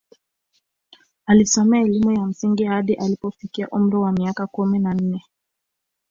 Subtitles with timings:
[1.25, 5.25] Alisoma elimu ya msingi hadi alipofikia umri wa miaka kumi na nne